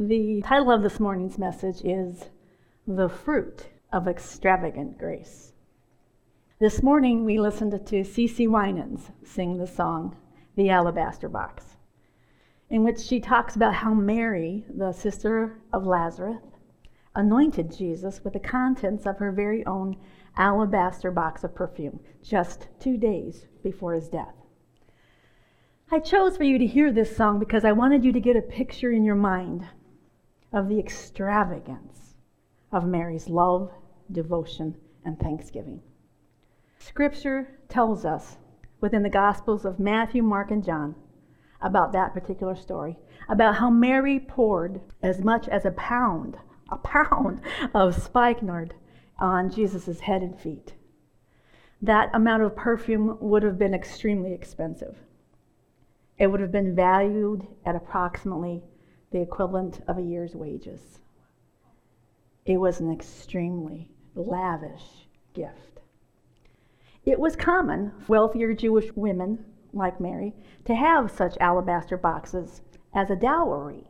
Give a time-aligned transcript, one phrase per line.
[0.00, 2.30] The title of this morning's message is
[2.86, 5.54] The Fruit of Extravagant Grace.
[6.60, 10.16] This morning we listened to CeCe Winans sing the song
[10.54, 11.78] The Alabaster Box,
[12.70, 16.44] in which she talks about how Mary, the sister of Lazarus,
[17.16, 19.96] anointed Jesus with the contents of her very own
[20.36, 24.36] alabaster box of perfume just two days before his death.
[25.90, 28.42] I chose for you to hear this song because I wanted you to get a
[28.42, 29.66] picture in your mind
[30.52, 32.14] of the extravagance
[32.72, 33.70] of Mary's love,
[34.10, 35.80] devotion, and thanksgiving.
[36.78, 38.36] Scripture tells us
[38.80, 40.94] within the Gospels of Matthew, Mark, and John
[41.60, 42.96] about that particular story,
[43.28, 46.36] about how Mary poured as much as a pound,
[46.70, 47.40] a pound
[47.74, 48.74] of spikenard
[49.18, 50.74] on Jesus' head and feet.
[51.82, 54.96] That amount of perfume would have been extremely expensive.
[56.16, 58.62] It would have been valued at approximately
[59.10, 60.98] the equivalent of a year's wages.
[62.44, 65.80] It was an extremely lavish gift.
[67.04, 72.62] It was common for wealthier Jewish women like Mary to have such alabaster boxes
[72.94, 73.86] as a dowry.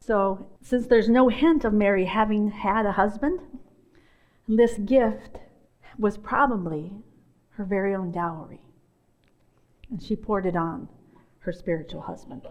[0.00, 3.40] So, since there's no hint of Mary having had a husband,
[4.48, 5.38] this gift
[5.98, 6.92] was probably
[7.50, 8.60] her very own dowry.
[9.90, 10.88] And she poured it on
[11.40, 12.48] her spiritual husband.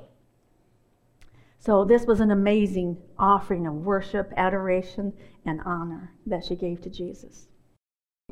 [1.63, 5.13] So, this was an amazing offering of worship, adoration,
[5.45, 7.49] and honor that she gave to Jesus.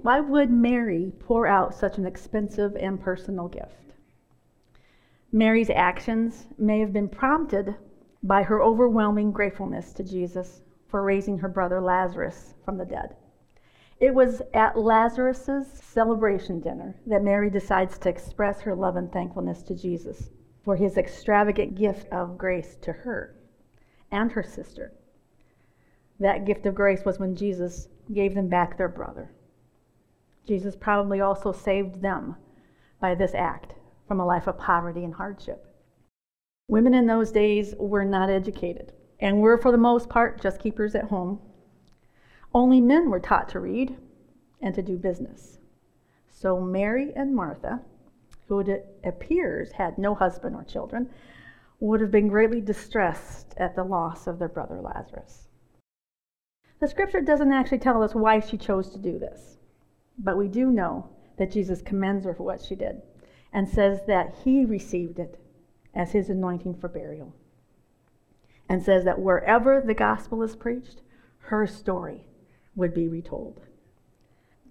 [0.02, 3.94] Why would Mary pour out such an expensive and personal gift?
[5.32, 7.76] Mary's actions may have been prompted
[8.24, 13.16] by her overwhelming gratefulness to Jesus for raising her brother Lazarus from the dead.
[14.00, 19.62] It was at Lazarus' celebration dinner that Mary decides to express her love and thankfulness
[19.64, 20.32] to Jesus
[20.70, 23.34] for his extravagant gift of grace to her
[24.12, 24.94] and her sister.
[26.20, 29.32] That gift of grace was when Jesus gave them back their brother.
[30.48, 32.36] Jesus probably also saved them
[33.02, 33.74] by this act
[34.08, 35.66] from a life of poverty and hardship.
[36.68, 40.94] Women in those days were not educated and were, for the most part, just keepers
[40.94, 41.40] at home.
[42.54, 43.98] Only men were taught to read
[44.62, 45.58] and to do business.
[46.28, 47.82] So Mary and Martha
[48.50, 51.08] who it appears had no husband or children,
[51.80, 55.48] would have been greatly distressed at the loss of their brother Lazarus.
[56.80, 59.58] The scripture doesn't actually tell us why she chose to do this,
[60.18, 63.02] but we do know that Jesus commends her for what she did
[63.54, 65.40] and says that he received it
[65.94, 67.34] as his anointing for burial.
[68.68, 71.02] And says that wherever the gospel is preached,
[71.40, 72.26] her story
[72.76, 73.62] would be retold.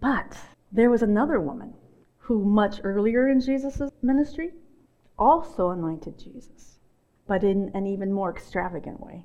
[0.00, 0.38] But
[0.70, 1.74] there was another woman
[2.28, 4.50] who much earlier in Jesus' ministry
[5.18, 6.78] also anointed Jesus,
[7.26, 9.24] but in an even more extravagant way.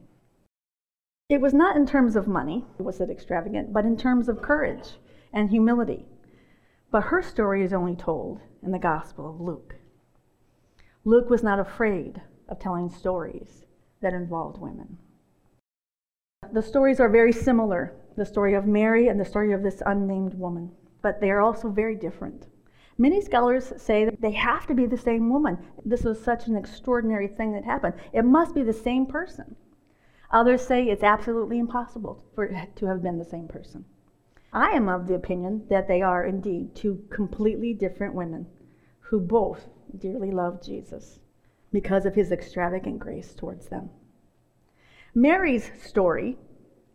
[1.28, 5.00] It was not in terms of money, was it extravagant, but in terms of courage
[5.34, 6.06] and humility.
[6.92, 9.76] But her story is only told in the Gospel of Luke.
[11.04, 13.66] Luke was not afraid of telling stories
[14.02, 14.98] that involved women.
[16.54, 20.36] The stories are very similar the story of Mary and the story of this unnamed
[20.36, 20.72] woman,
[21.02, 22.48] but they are also very different.
[22.98, 25.58] Many scholars say that they have to be the same woman.
[25.84, 27.96] This was such an extraordinary thing that happened.
[28.12, 29.56] It must be the same person.
[30.32, 33.86] Others say it's absolutely impossible for it to have been the same person.
[34.52, 38.46] I am of the opinion that they are indeed two completely different women
[39.00, 39.68] who both
[39.98, 41.20] dearly loved Jesus
[41.72, 43.90] because of his extravagant grace towards them.
[45.16, 46.38] Mary's story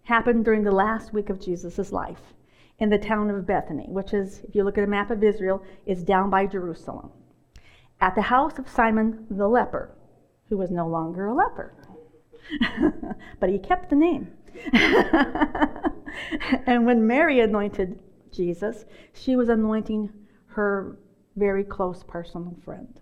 [0.04, 2.34] happened during the last week of Jesus' life
[2.78, 5.62] in the town of Bethany, which is, if you look at a map of Israel,
[5.84, 7.10] is down by Jerusalem,
[8.00, 9.96] at the house of Simon the leper,
[10.48, 11.74] who was no longer a leper.
[13.40, 14.32] but he kept the name.
[16.66, 17.98] and when Mary anointed
[18.30, 20.10] Jesus, she was anointing
[20.46, 20.96] her
[21.36, 23.00] very close personal friend.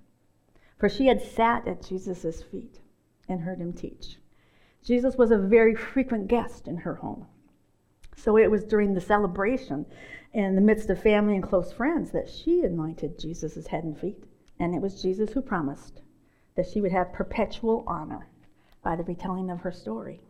[0.79, 2.81] For she had sat at Jesus' feet
[3.29, 4.19] and heard him teach.
[4.83, 7.27] Jesus was a very frequent guest in her home.
[8.17, 9.87] So it was during the celebration,
[10.33, 14.25] in the midst of family and close friends, that she anointed Jesus' head and feet.
[14.59, 16.01] And it was Jesus who promised
[16.57, 18.29] that she would have perpetual honor
[18.83, 20.21] by the retelling of her story.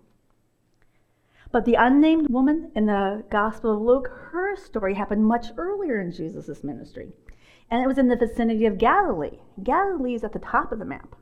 [1.52, 6.10] But the unnamed woman in the Gospel of Luke, her story happened much earlier in
[6.10, 7.12] Jesus' ministry.
[7.70, 9.38] And it was in the vicinity of Galilee.
[9.62, 11.14] Galilee is at the top of the map.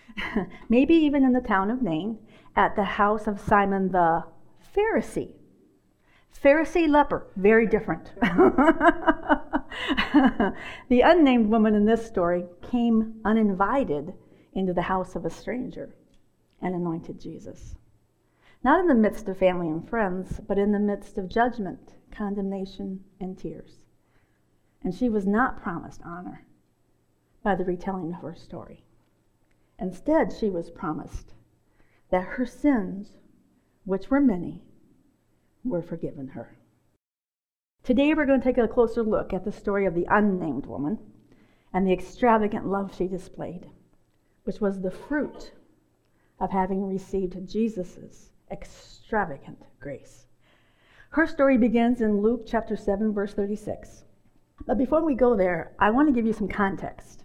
[0.68, 2.18] Maybe even in the town of Nain,
[2.56, 4.24] at the house of Simon the
[4.76, 5.34] Pharisee.
[6.38, 8.12] Pharisee leper, very different.
[10.88, 14.14] the unnamed woman in this story came uninvited
[14.52, 15.94] into the house of a stranger
[16.62, 17.76] and anointed Jesus.
[18.62, 23.04] Not in the midst of family and friends, but in the midst of judgment, condemnation,
[23.18, 23.84] and tears.
[24.82, 26.44] And she was not promised honor
[27.42, 28.84] by the retelling of her story.
[29.78, 31.32] Instead, she was promised
[32.10, 33.18] that her sins,
[33.84, 34.62] which were many,
[35.64, 36.56] were forgiven her.
[37.82, 40.98] Today, we're going to take a closer look at the story of the unnamed woman
[41.72, 43.66] and the extravagant love she displayed,
[44.44, 45.52] which was the fruit
[46.38, 50.26] of having received Jesus' extravagant grace.
[51.10, 54.04] Her story begins in Luke chapter 7, verse 36.
[54.66, 57.24] But before we go there, I want to give you some context.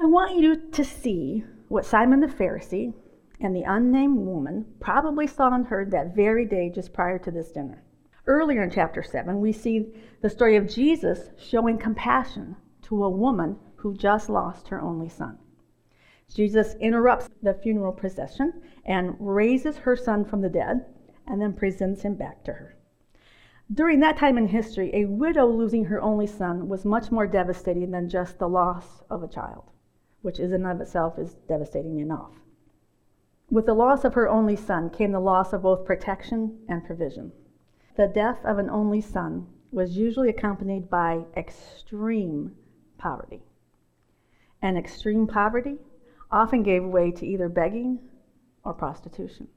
[0.00, 2.94] I want you to see what Simon the Pharisee
[3.42, 7.50] and the unnamed woman probably saw and heard that very day just prior to this
[7.50, 7.82] dinner.
[8.26, 13.58] Earlier in chapter 7, we see the story of Jesus showing compassion to a woman
[13.76, 15.38] who just lost her only son.
[16.32, 20.86] Jesus interrupts the funeral procession and raises her son from the dead
[21.26, 22.76] and then presents him back to her.
[23.72, 27.90] During that time in history, a widow losing her only son was much more devastating
[27.90, 29.64] than just the loss of a child,
[30.20, 32.41] which in and of itself is devastating enough.
[33.52, 37.32] With the loss of her only son came the loss of both protection and provision.
[37.96, 42.56] The death of an only son was usually accompanied by extreme
[42.96, 43.42] poverty.
[44.62, 45.76] And extreme poverty
[46.30, 47.98] often gave way to either begging
[48.64, 49.48] or prostitution.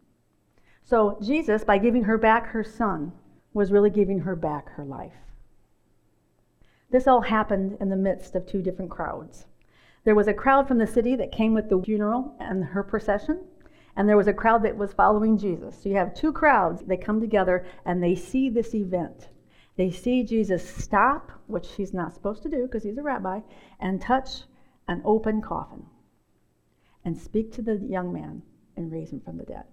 [0.84, 3.14] So Jesus, by giving her back her son,
[3.54, 5.16] was really giving her back her life.
[6.92, 9.46] This all happened in the midst of two different crowds.
[10.04, 13.46] There was a crowd from the city that came with the funeral and her procession,
[13.96, 15.82] and there was a crowd that was following Jesus.
[15.82, 19.30] So you have two crowds, they come together and they see this event.
[19.78, 23.42] They see Jesus stop, which he's not supposed to do because he's a rabbi,
[23.80, 24.44] and touch
[24.88, 25.86] an open coffin
[27.04, 28.42] and speak to the young man
[28.76, 29.64] and raise him from the dead.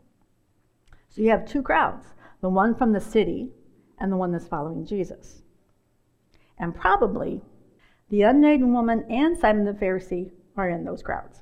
[1.09, 2.07] So you have two crowds
[2.41, 3.51] the one from the city
[3.99, 5.43] and the one that's following Jesus.
[6.59, 7.41] And probably
[8.11, 11.42] the unnamed woman and Simon the Pharisee are in those crowds.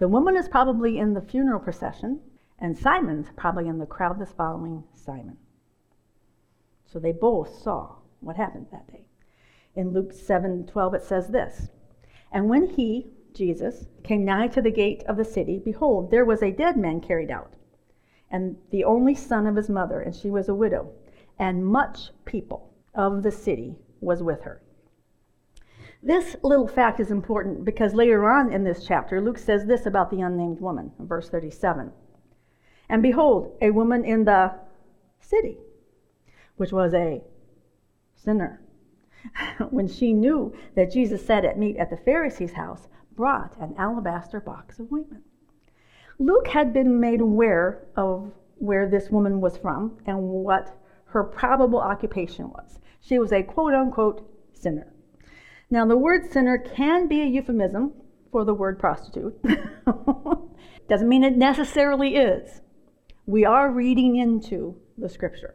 [0.00, 2.18] The woman is probably in the funeral procession,
[2.58, 5.36] and Simon's probably in the crowd that's following Simon.
[6.84, 9.04] So they both saw what happened that day.
[9.76, 11.68] In Luke 7 12, it says this
[12.32, 16.42] And when he, Jesus, came nigh to the gate of the city, behold, there was
[16.42, 17.52] a dead man carried out,
[18.28, 20.92] and the only son of his mother, and she was a widow
[21.40, 24.60] and much people of the city was with her.
[26.02, 30.10] This little fact is important because later on in this chapter, Luke says this about
[30.10, 31.92] the unnamed woman, verse 37.
[32.88, 34.54] And behold, a woman in the
[35.20, 35.58] city,
[36.56, 37.22] which was a
[38.14, 38.62] sinner,
[39.70, 44.40] when she knew that Jesus sat at meat at the Pharisee's house, brought an alabaster
[44.40, 45.24] box of ointment.
[46.18, 50.74] Luke had been made aware of where this woman was from and what
[51.06, 52.78] her probable occupation was.
[53.00, 54.92] She was a quote unquote sinner.
[55.70, 57.92] Now, the word sinner can be a euphemism
[58.32, 59.40] for the word prostitute.
[60.88, 62.60] Doesn't mean it necessarily is.
[63.26, 65.54] We are reading into the scripture,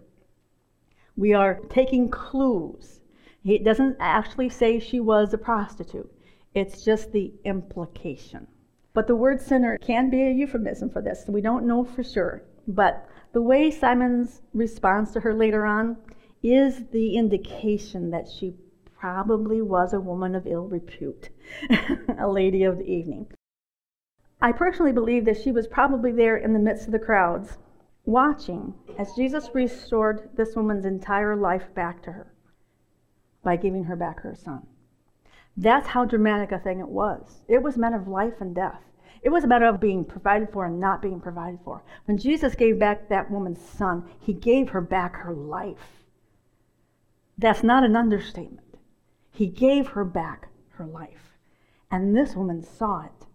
[1.17, 3.01] we are taking clues.
[3.43, 6.11] It doesn't actually say she was a prostitute,
[6.55, 8.47] it's just the implication.
[8.93, 11.25] But the word sinner can be a euphemism for this.
[11.27, 12.43] We don't know for sure.
[12.67, 15.97] But the way Simon's responds to her later on
[16.41, 18.55] is the indication that she
[19.05, 21.29] probably was a woman of ill repute,
[22.17, 23.27] a lady of the evening.
[24.41, 27.59] I personally believe that she was probably there in the midst of the crowds,
[28.03, 32.33] watching as Jesus restored this woman's entire life back to her
[33.43, 34.65] by giving her back her son.
[35.55, 37.41] That's how dramatic a thing it was.
[37.47, 38.81] It was a matter of life and death.
[39.21, 41.83] It was a matter of being provided for and not being provided for.
[42.05, 46.05] When Jesus gave back that woman's son, he gave her back her life.
[47.37, 48.64] That's not an understatement.
[49.35, 51.37] He gave her back her life.
[51.91, 53.27] And this woman saw it.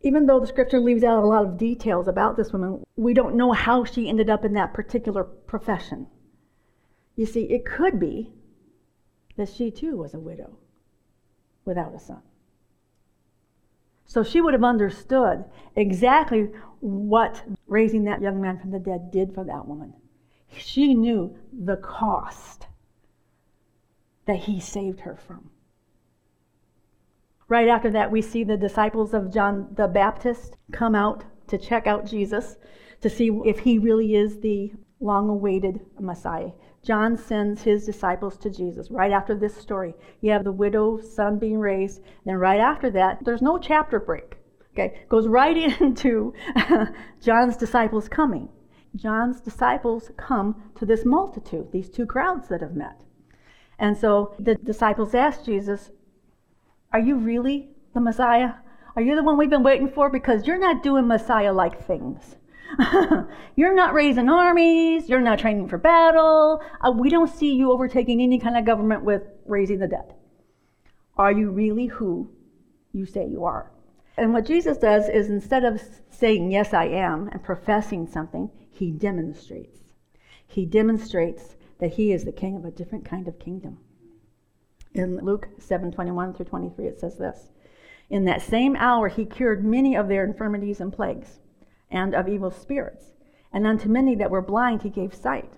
[0.00, 3.34] Even though the scripture leaves out a lot of details about this woman, we don't
[3.34, 6.06] know how she ended up in that particular profession.
[7.16, 8.32] You see, it could be
[9.36, 10.56] that she too was a widow
[11.64, 12.22] without a son.
[14.04, 19.34] So she would have understood exactly what raising that young man from the dead did
[19.34, 19.94] for that woman.
[20.46, 22.67] She knew the cost
[24.28, 25.50] that he saved her from.
[27.48, 31.86] Right after that, we see the disciples of John the Baptist come out to check
[31.86, 32.58] out Jesus
[33.00, 34.70] to see if he really is the
[35.00, 36.50] long awaited Messiah.
[36.82, 39.94] John sends his disciples to Jesus right after this story.
[40.20, 42.02] You have the widow's son being raised.
[42.26, 44.36] Then, right after that, there's no chapter break.
[44.74, 46.34] Okay, goes right into
[47.22, 48.50] John's disciples coming.
[48.94, 53.04] John's disciples come to this multitude, these two crowds that have met.
[53.78, 55.90] And so the disciples asked Jesus,
[56.92, 58.54] Are you really the Messiah?
[58.96, 60.10] Are you the one we've been waiting for?
[60.10, 62.36] Because you're not doing Messiah like things.
[63.56, 65.08] you're not raising armies.
[65.08, 66.60] You're not training for battle.
[66.80, 70.14] Uh, we don't see you overtaking any kind of government with raising the dead.
[71.16, 72.30] Are you really who
[72.92, 73.70] you say you are?
[74.16, 75.80] And what Jesus does is instead of
[76.10, 79.78] saying, Yes, I am, and professing something, he demonstrates.
[80.46, 83.78] He demonstrates that he is the king of a different kind of kingdom.
[84.94, 87.50] In Luke 7 21 through 23, it says this
[88.08, 91.40] In that same hour, he cured many of their infirmities and plagues,
[91.90, 93.12] and of evil spirits.
[93.52, 95.54] And unto many that were blind, he gave sight.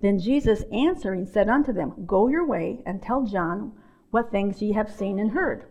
[0.00, 3.72] Then Jesus answering said unto them, Go your way, and tell John
[4.10, 5.64] what things ye have seen and heard.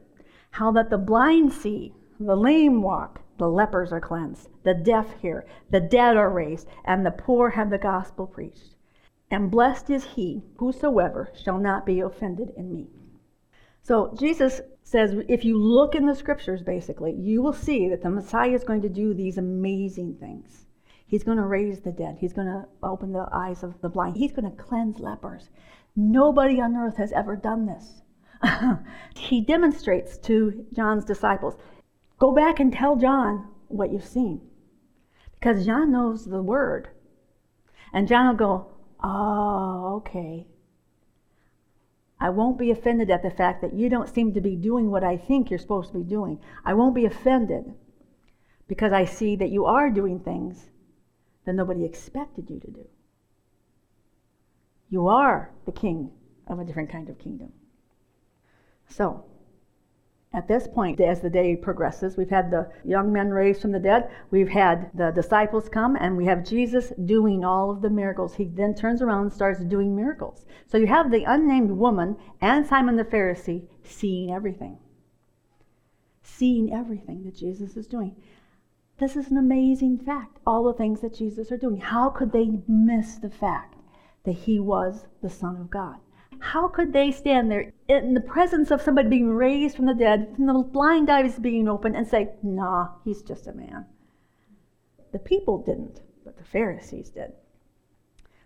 [0.51, 5.45] How that the blind see, the lame walk, the lepers are cleansed, the deaf hear,
[5.69, 8.75] the dead are raised, and the poor have the gospel preached.
[9.31, 12.89] And blessed is he whosoever shall not be offended in me.
[13.81, 18.09] So Jesus says, if you look in the scriptures, basically, you will see that the
[18.09, 20.67] Messiah is going to do these amazing things.
[21.07, 22.17] He's going to raise the dead.
[22.19, 24.17] He's going to open the eyes of the blind.
[24.17, 25.49] He's going to cleanse lepers.
[25.95, 28.01] Nobody on earth has ever done this.
[29.15, 31.55] he demonstrates to John's disciples
[32.19, 34.41] Go back and tell John what you've seen.
[35.39, 36.89] Because John knows the word.
[37.93, 38.67] And John will go,
[39.03, 40.47] Oh, okay.
[42.19, 45.03] I won't be offended at the fact that you don't seem to be doing what
[45.03, 46.39] I think you're supposed to be doing.
[46.63, 47.73] I won't be offended
[48.67, 50.69] because I see that you are doing things
[51.45, 52.87] that nobody expected you to do.
[54.89, 56.11] You are the king
[56.45, 57.53] of a different kind of kingdom.
[58.87, 59.25] So,
[60.33, 63.79] at this point, as the day progresses, we've had the young men raised from the
[63.79, 68.35] dead, we've had the disciples come, and we have Jesus doing all of the miracles.
[68.35, 70.45] He then turns around and starts doing miracles.
[70.67, 74.77] So you have the unnamed woman and Simon the Pharisee seeing everything.
[76.23, 78.15] Seeing everything that Jesus is doing.
[78.99, 81.81] This is an amazing fact, all the things that Jesus are doing.
[81.81, 83.75] How could they miss the fact
[84.23, 85.97] that he was the Son of God?
[86.41, 90.35] How could they stand there in the presence of somebody being raised from the dead,
[90.37, 93.85] and the blind eyes being opened, and say, Nah, he's just a man?
[95.11, 97.33] The people didn't, but the Pharisees did.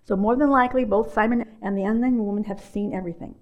[0.04, 3.36] So, more than likely, both Simon and the unnamed woman have seen everything.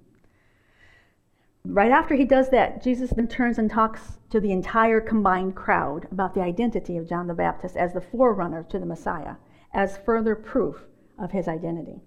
[1.66, 6.08] Right after he does that, Jesus then turns and talks to the entire combined crowd
[6.12, 9.36] about the identity of John the Baptist as the forerunner to the Messiah,
[9.74, 10.86] as further proof
[11.18, 12.02] of his identity.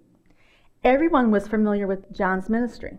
[0.86, 2.96] Everyone was familiar with John's ministry.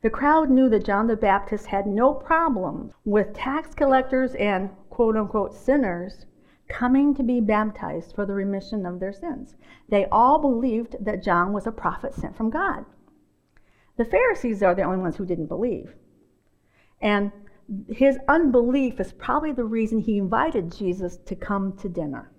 [0.00, 5.16] The crowd knew that John the Baptist had no problem with tax collectors and quote
[5.16, 6.26] unquote sinners
[6.68, 9.56] coming to be baptized for the remission of their sins.
[9.88, 12.84] They all believed that John was a prophet sent from God.
[13.96, 15.96] The Pharisees are the only ones who didn't believe.
[17.00, 17.32] And
[17.88, 22.30] his unbelief is probably the reason he invited Jesus to come to dinner.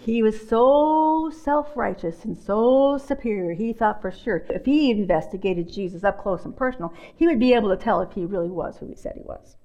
[0.00, 5.68] He was so self righteous and so superior, he thought for sure if he investigated
[5.68, 8.78] Jesus up close and personal, he would be able to tell if he really was
[8.78, 9.56] who he said he was.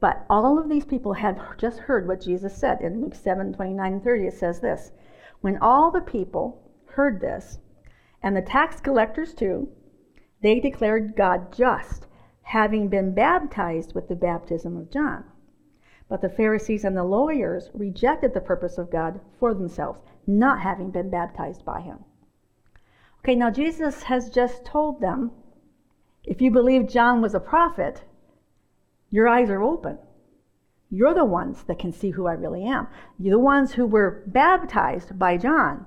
[0.00, 2.80] But all of these people had just heard what Jesus said.
[2.80, 4.90] In Luke 7 29 and 30, it says this
[5.40, 7.60] When all the people heard this,
[8.24, 9.68] and the tax collectors too,
[10.40, 12.08] they declared God just,
[12.42, 15.24] having been baptized with the baptism of John.
[16.12, 20.90] But the Pharisees and the lawyers rejected the purpose of God for themselves, not having
[20.90, 22.04] been baptized by him.
[23.20, 25.30] Okay, now Jesus has just told them
[26.22, 28.04] if you believe John was a prophet,
[29.08, 29.96] your eyes are open.
[30.90, 32.88] You're the ones that can see who I really am.
[33.18, 35.86] You're the ones who were baptized by John.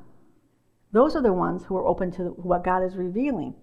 [0.92, 3.54] Those are the ones who are open to what God is revealing.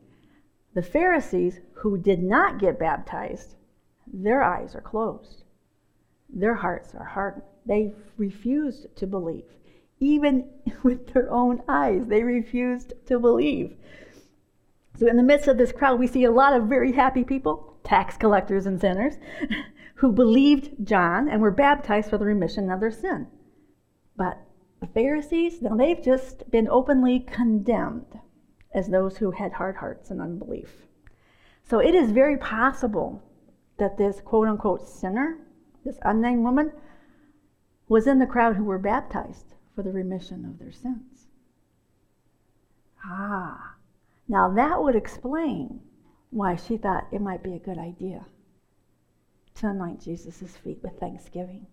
[0.75, 3.57] The Pharisees who did not get baptized,
[4.07, 5.41] their eyes are closed.
[6.32, 7.44] Their hearts are hardened.
[7.66, 9.44] They refused to believe.
[10.00, 10.48] Even
[10.82, 13.76] with their own eyes, they refused to believe.
[14.98, 17.76] So, in the midst of this crowd, we see a lot of very happy people,
[17.84, 19.14] tax collectors and sinners,
[19.96, 23.26] who believed John and were baptized for the remission of their sin.
[24.16, 24.38] But
[24.80, 28.18] the Pharisees, now they've just been openly condemned
[28.74, 30.86] as those who had hard hearts and unbelief.
[31.64, 33.22] So, it is very possible
[33.78, 35.38] that this quote unquote sinner
[35.84, 36.72] this unnamed woman,
[37.88, 41.26] was in the crowd who were baptized for the remission of their sins.
[43.04, 43.74] Ah,
[44.28, 45.80] now that would explain
[46.30, 48.26] why she thought it might be a good idea
[49.54, 51.66] to anoint Jesus' feet with thanksgiving.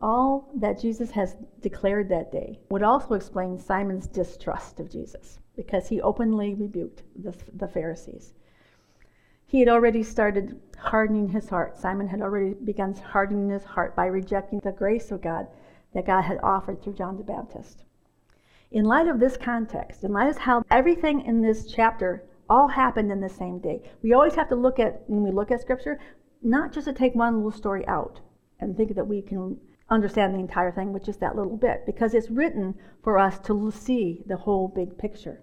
[0.00, 5.88] All that Jesus has declared that day would also explain Simon's distrust of Jesus because
[5.88, 8.32] he openly rebuked the, the Pharisees.
[9.50, 11.76] He had already started hardening his heart.
[11.76, 15.48] Simon had already begun hardening his heart by rejecting the grace of God
[15.92, 17.82] that God had offered through John the Baptist.
[18.70, 23.10] In light of this context, in light of how everything in this chapter all happened
[23.10, 25.98] in the same day, we always have to look at, when we look at Scripture,
[26.40, 28.20] not just to take one little story out
[28.60, 32.14] and think that we can understand the entire thing with just that little bit, because
[32.14, 35.42] it's written for us to see the whole big picture.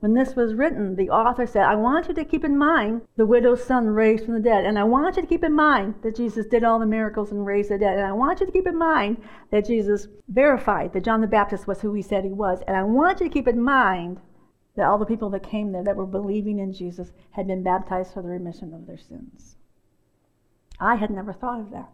[0.00, 3.26] When this was written, the author said, I want you to keep in mind the
[3.26, 4.64] widow's son raised from the dead.
[4.64, 7.44] And I want you to keep in mind that Jesus did all the miracles and
[7.44, 7.98] raised the dead.
[7.98, 9.18] And I want you to keep in mind
[9.50, 12.62] that Jesus verified that John the Baptist was who he said he was.
[12.66, 14.20] And I want you to keep in mind
[14.74, 18.14] that all the people that came there that were believing in Jesus had been baptized
[18.14, 19.56] for the remission of their sins.
[20.78, 21.92] I had never thought of that.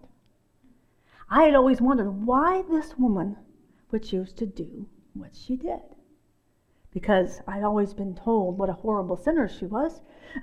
[1.29, 3.37] I had always wondered why this woman
[3.91, 5.96] would choose to do what she did
[6.97, 10.01] because I'd always been told what a horrible sinner she was.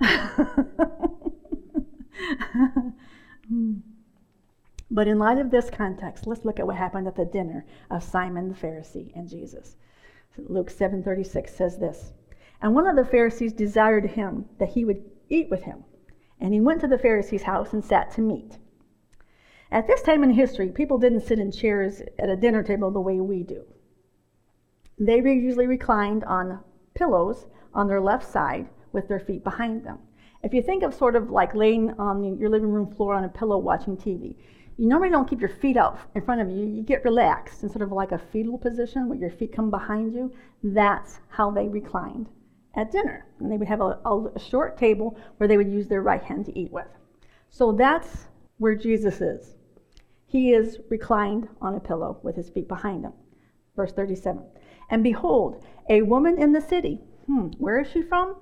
[4.88, 8.04] but in light of this context, let's look at what happened at the dinner of
[8.04, 9.74] Simon the Pharisee and Jesus.
[10.38, 12.12] Luke 7:36 says this.
[12.62, 15.82] And one of the Pharisees desired him that he would eat with him.
[16.38, 18.58] And he went to the Pharisee's house and sat to meat.
[19.72, 23.00] At this time in history, people didn't sit in chairs at a dinner table the
[23.00, 23.64] way we do.
[24.98, 26.60] They were usually reclined on
[26.94, 29.98] pillows on their left side with their feet behind them.
[30.42, 33.28] If you think of sort of like laying on your living room floor on a
[33.28, 34.36] pillow watching TV,
[34.76, 36.64] you normally don't keep your feet out in front of you.
[36.64, 40.12] You get relaxed in sort of like a fetal position where your feet come behind
[40.12, 40.32] you.
[40.62, 42.28] That's how they reclined
[42.74, 43.26] at dinner.
[43.38, 46.46] And they would have a, a short table where they would use their right hand
[46.46, 46.88] to eat with.
[47.48, 48.26] So that's
[48.58, 49.54] where Jesus is.
[50.26, 53.12] He is reclined on a pillow with his feet behind him.
[53.76, 54.42] Verse 37.
[54.90, 57.00] And behold, a woman in the city.
[57.26, 58.36] Hmm, where is she from?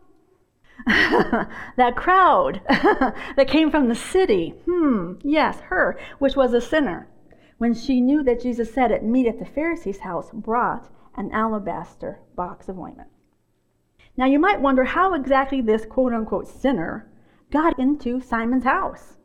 [0.86, 4.54] that crowd that came from the city.
[4.68, 7.08] Hmm, yes, her, which was a sinner.
[7.58, 12.20] When she knew that Jesus said at meat at the Pharisee's house, brought an alabaster
[12.34, 13.10] box of ointment.
[14.16, 17.08] Now you might wonder how exactly this quote unquote sinner
[17.50, 19.16] got into Simon's house.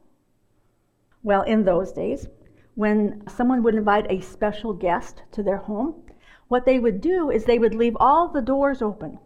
[1.23, 2.27] Well, in those days,
[2.75, 6.03] when someone would invite a special guest to their home,
[6.47, 9.19] what they would do is they would leave all the doors open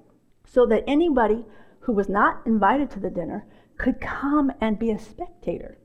[0.45, 1.45] so that anybody
[1.81, 3.45] who was not invited to the dinner
[3.77, 5.77] could come and be a spectator.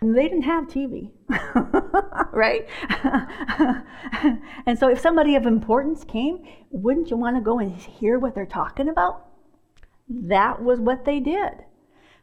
[0.00, 1.12] And they didn't have TV,
[2.32, 2.66] right?
[4.66, 8.34] and so if somebody of importance came, wouldn't you want to go and hear what
[8.34, 9.26] they're talking about?
[10.08, 11.64] That was what they did.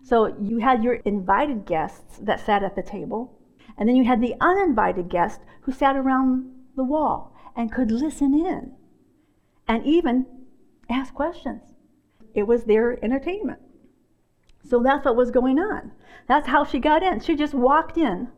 [0.04, 3.39] So you had your invited guests that sat at the table,
[3.78, 8.34] and then you had the uninvited guests who sat around the wall and could listen
[8.34, 8.74] in
[9.68, 10.26] and even
[10.90, 11.74] ask questions.
[12.34, 13.60] It was their entertainment.
[14.64, 15.92] So that's what was going on.
[16.28, 17.20] That's how she got in.
[17.20, 18.30] She just walked in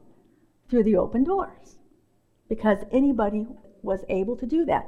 [0.70, 1.78] through the open doors
[2.50, 3.46] because anybody
[3.82, 4.88] was able to do that.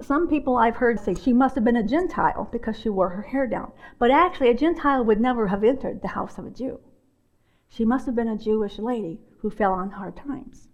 [0.00, 3.22] Some people I've heard say she must have been a Gentile because she wore her
[3.22, 3.72] hair down.
[3.98, 6.80] But actually, a Gentile would never have entered the house of a Jew.
[7.68, 10.68] She must have been a Jewish lady who fell on hard times.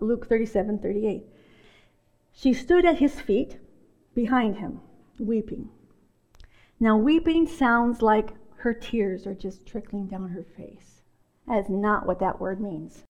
[0.00, 1.24] Luke 37 38.
[2.32, 3.58] She stood at his feet
[4.12, 4.80] behind him,
[5.20, 5.68] weeping.
[6.80, 11.02] Now, weeping sounds like her tears are just trickling down her face.
[11.46, 13.04] That is not what that word means.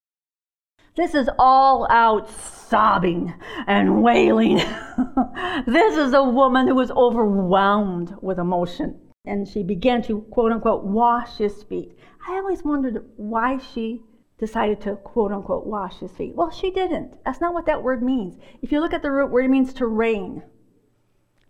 [0.95, 3.33] This is all out sobbing
[3.67, 4.57] and wailing.
[5.67, 9.01] this is a woman who was overwhelmed with emotion.
[9.25, 11.97] And she began to, quote unquote, wash his feet.
[12.29, 14.03] I always wondered why she
[14.45, 16.35] decided to quote unquote wash his feet.
[16.35, 17.17] Well, she didn't.
[17.25, 18.37] That's not what that word means.
[18.61, 20.43] If you look at the root word, it means to rain.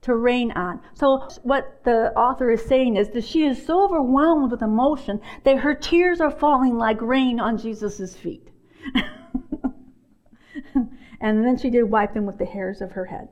[0.03, 0.81] To rain on.
[0.93, 5.59] So, what the author is saying is that she is so overwhelmed with emotion that
[5.59, 8.51] her tears are falling like rain on Jesus' feet.
[11.21, 13.29] and then she did wipe them with the hairs of her head.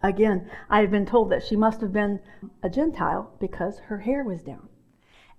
[0.00, 2.20] Again, I have been told that she must have been
[2.62, 4.68] a Gentile because her hair was down.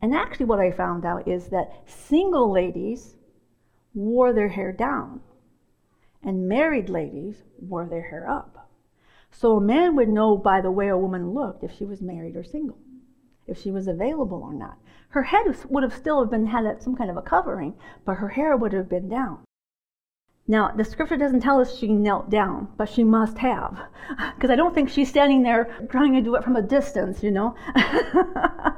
[0.03, 3.15] And actually, what I found out is that single ladies
[3.93, 5.21] wore their hair down,
[6.21, 8.69] and married ladies wore their hair up.
[9.31, 12.35] So a man would know by the way a woman looked if she was married
[12.35, 12.79] or single,
[13.47, 14.77] if she was available or not.
[15.11, 18.27] Her head would have still have been had some kind of a covering, but her
[18.27, 19.45] hair would have been down.
[20.45, 23.79] Now, the scripture doesn't tell us she knelt down, but she must have.
[24.35, 27.31] Because I don't think she's standing there trying to do it from a distance, you
[27.31, 27.55] know.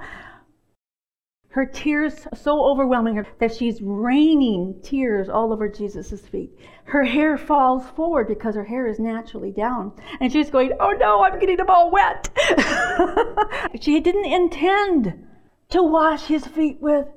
[1.55, 6.51] Her tears so overwhelming her that she's raining tears all over Jesus' feet.
[6.83, 9.93] Her hair falls forward because her hair is naturally down.
[10.19, 12.27] And she's going, Oh no, I'm getting them all wet.
[13.79, 15.27] she didn't intend
[15.69, 17.07] to wash his feet with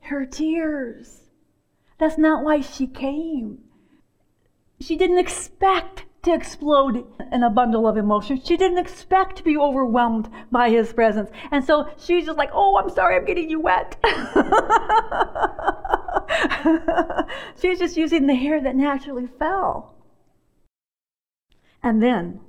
[0.00, 1.30] her tears.
[1.98, 3.60] That's not why she came.
[4.80, 8.42] She didn't expect to explode in a bundle of emotions.
[8.44, 11.30] She didn't expect to be overwhelmed by his presence.
[11.50, 13.96] And so she's just like, oh, I'm sorry, I'm getting you wet.
[17.60, 19.94] she's just using the hair that naturally fell.
[21.82, 22.40] And then,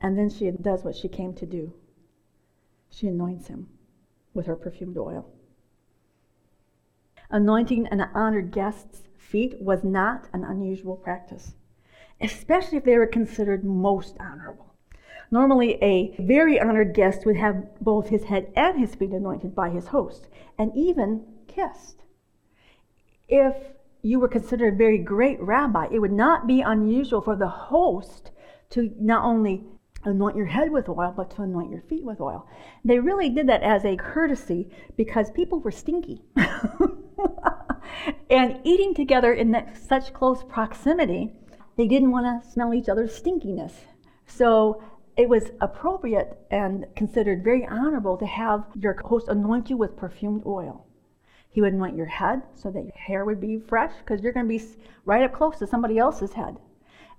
[0.00, 1.72] and then she does what she came to do.
[2.90, 3.68] She anoints him
[4.34, 5.26] with her perfumed oil.
[7.30, 11.54] Anointing an honored guest's feet was not an unusual practice,
[12.20, 14.74] especially if they were considered most honorable.
[15.30, 19.70] Normally, a very honored guest would have both his head and his feet anointed by
[19.70, 22.02] his host, and even kissed.
[23.28, 23.56] If
[24.02, 28.30] you were considered a very great rabbi, it would not be unusual for the host
[28.70, 29.64] to not only
[30.04, 32.46] anoint your head with oil, but to anoint your feet with oil.
[32.84, 36.22] They really did that as a courtesy because people were stinky.
[38.30, 41.32] and eating together in that, such close proximity,
[41.76, 43.72] they didn't want to smell each other's stinkiness.
[44.26, 44.82] So
[45.16, 50.42] it was appropriate and considered very honorable to have your host anoint you with perfumed
[50.46, 50.86] oil.
[51.50, 54.48] He would anoint your head so that your hair would be fresh because you're going
[54.48, 54.64] to be
[55.04, 56.56] right up close to somebody else's head.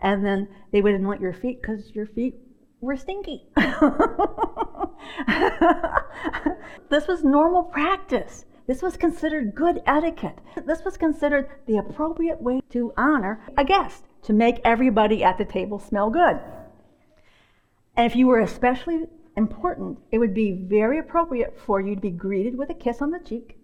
[0.01, 2.35] And then they would anoint your feet because your feet
[2.81, 3.47] were stinky.
[6.89, 8.43] this was normal practice.
[8.67, 10.39] This was considered good etiquette.
[10.65, 15.45] This was considered the appropriate way to honor a guest, to make everybody at the
[15.45, 16.39] table smell good.
[17.95, 22.09] And if you were especially important, it would be very appropriate for you to be
[22.09, 23.57] greeted with a kiss on the cheek,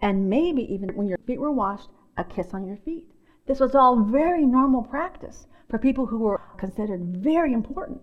[0.00, 3.10] and maybe even when your feet were washed, a kiss on your feet.
[3.46, 8.02] This was all very normal practice for people who were considered very important.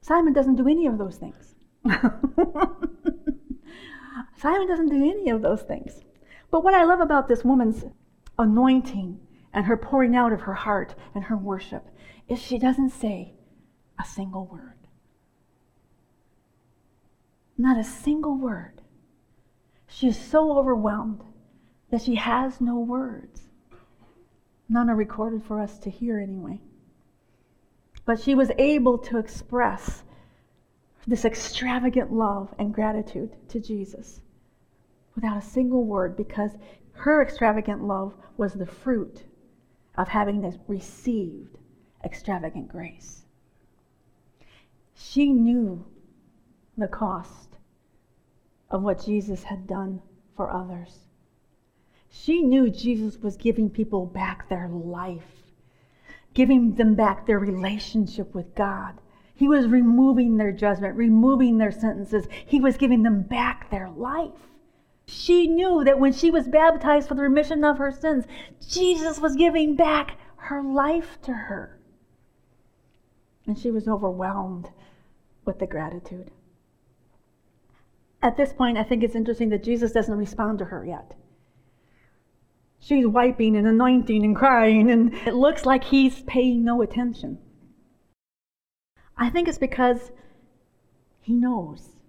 [0.00, 1.54] Simon doesn't do any of those things.
[4.40, 6.00] Simon doesn't do any of those things.
[6.50, 7.84] But what I love about this woman's
[8.38, 9.20] anointing
[9.52, 11.86] and her pouring out of her heart and her worship
[12.26, 13.34] is she doesn't say
[13.98, 14.78] a single word.
[17.58, 18.80] Not a single word.
[19.86, 21.22] She is so overwhelmed
[21.90, 23.46] that she has no words.
[24.70, 26.62] None are recorded for us to hear anyway.
[28.06, 30.02] But she was able to express
[31.06, 34.22] this extravagant love and gratitude to Jesus
[35.14, 36.56] without a single word because
[36.92, 39.24] her extravagant love was the fruit
[39.96, 41.58] of having received
[42.04, 43.24] extravagant grace.
[44.94, 45.84] She knew
[46.76, 47.56] the cost
[48.70, 50.02] of what Jesus had done
[50.36, 51.06] for others.
[52.08, 55.52] She knew Jesus was giving people back their life,
[56.34, 59.00] giving them back their relationship with God.
[59.34, 62.28] He was removing their judgment, removing their sentences.
[62.44, 64.49] He was giving them back their life.
[65.10, 68.26] She knew that when she was baptized for the remission of her sins,
[68.66, 71.80] Jesus was giving back her life to her.
[73.44, 74.70] And she was overwhelmed
[75.44, 76.30] with the gratitude.
[78.22, 81.16] At this point, I think it's interesting that Jesus doesn't respond to her yet.
[82.78, 87.38] She's wiping and anointing and crying, and it looks like he's paying no attention.
[89.16, 90.12] I think it's because
[91.20, 91.99] he knows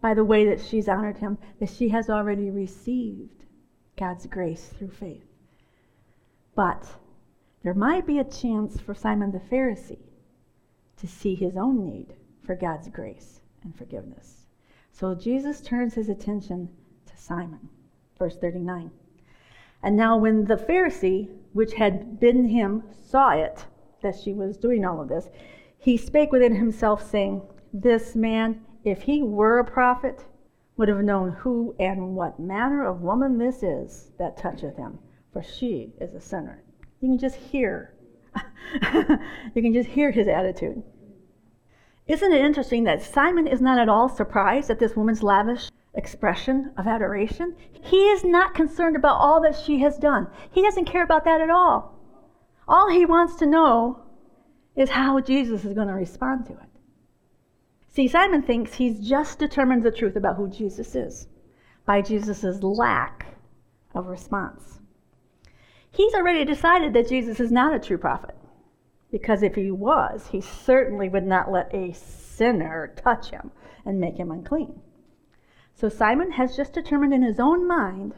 [0.00, 3.44] by the way that she's honored him, that she has already received
[3.98, 5.24] God's grace through faith.
[6.54, 6.86] But
[7.62, 9.98] there might be a chance for Simon the Pharisee
[10.96, 14.46] to see his own need for God's grace and forgiveness.
[14.92, 16.68] So Jesus turns his attention
[17.06, 17.68] to Simon.
[18.18, 18.90] Verse 39.
[19.82, 23.64] And now, when the Pharisee, which had bidden him, saw it,
[24.02, 25.28] that she was doing all of this,
[25.78, 27.40] he spake within himself, saying,
[27.72, 30.24] This man if he were a prophet,
[30.76, 34.98] would have known who and what manner of woman this is that toucheth him,
[35.30, 36.62] for she is a sinner.
[37.00, 37.94] You can just hear.
[39.54, 40.82] you can just hear his attitude.
[42.06, 46.72] Isn't it interesting that Simon is not at all surprised at this woman's lavish expression
[46.78, 47.54] of adoration?
[47.82, 50.28] He is not concerned about all that she has done.
[50.50, 51.98] He doesn't care about that at all.
[52.66, 54.00] All he wants to know
[54.76, 56.69] is how Jesus is going to respond to it.
[57.92, 61.26] See, Simon thinks he's just determined the truth about who Jesus is
[61.84, 63.34] by Jesus' lack
[63.94, 64.78] of response.
[65.90, 68.36] He's already decided that Jesus is not a true prophet,
[69.10, 73.50] because if he was, he certainly would not let a sinner touch him
[73.84, 74.80] and make him unclean.
[75.74, 78.14] So Simon has just determined in his own mind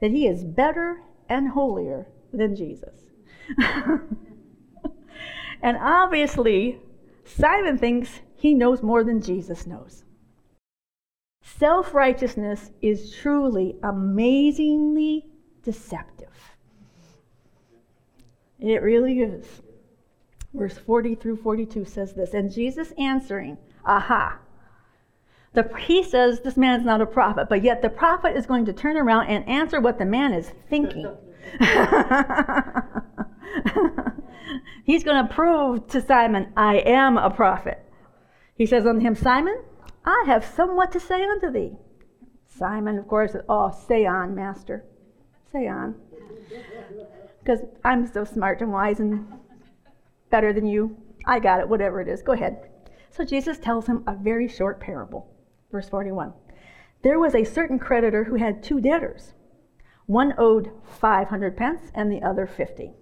[0.00, 3.04] that he is better and holier than Jesus.
[5.62, 6.80] and obviously,
[7.24, 10.04] Simon thinks he knows more than Jesus knows.
[11.40, 15.24] Self righteousness is truly amazingly
[15.62, 16.28] deceptive.
[18.60, 19.46] It really is.
[20.52, 24.40] Verse 40 through 42 says this And Jesus answering, Aha.
[25.54, 28.66] The, he says this man is not a prophet, but yet the prophet is going
[28.66, 31.16] to turn around and answer what the man is thinking.
[34.84, 37.80] He's going to prove to Simon, I am a prophet.
[38.56, 39.62] He says unto him, Simon,
[40.04, 41.76] I have somewhat to say unto thee.
[42.46, 44.84] Simon, of course, oh, say on, master.
[45.52, 45.96] Say on.
[47.40, 49.26] Because I'm so smart and wise and
[50.30, 50.96] better than you.
[51.26, 52.22] I got it, whatever it is.
[52.22, 52.68] Go ahead.
[53.10, 55.30] So Jesus tells him a very short parable.
[55.72, 56.32] Verse 41.
[57.02, 59.34] There was a certain creditor who had two debtors.
[60.06, 62.92] One owed 500 pence and the other 50.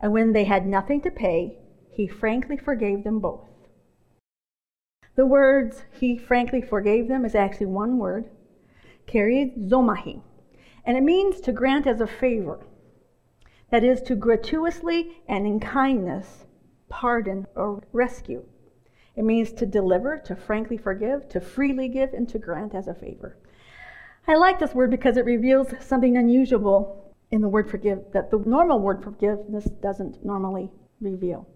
[0.00, 1.58] And when they had nothing to pay,
[1.90, 3.48] he frankly forgave them both.
[5.16, 8.28] The words he frankly forgave them is actually one word,
[9.06, 10.20] charizomai,
[10.84, 12.60] and it means to grant as a favor.
[13.70, 16.44] That is, to gratuitously and in kindness
[16.90, 18.44] pardon or rescue.
[19.16, 22.94] It means to deliver, to frankly forgive, to freely give, and to grant as a
[22.94, 23.38] favor.
[24.28, 28.38] I like this word because it reveals something unusual in the word forgive that the
[28.38, 31.48] normal word forgiveness doesn't normally reveal.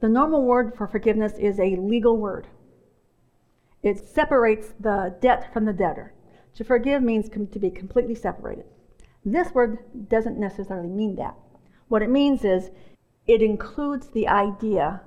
[0.00, 2.46] The normal word for forgiveness is a legal word.
[3.84, 6.14] It separates the debt from the debtor.
[6.54, 8.64] To forgive means to be completely separated.
[9.26, 11.36] This word doesn't necessarily mean that.
[11.88, 12.70] What it means is
[13.26, 15.02] it includes the idea